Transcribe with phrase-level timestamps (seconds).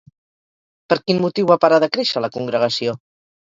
[0.93, 2.97] Per quin motiu va parar de créixer la congregació?